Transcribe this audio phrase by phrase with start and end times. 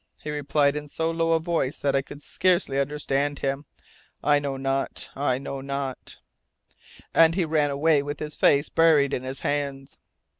[0.17, 3.65] He replied in so low a voice that I could scarcely understand him,
[4.23, 6.17] "I know not I know not"
[7.13, 9.99] and he ran away with his face buried in his hands.'"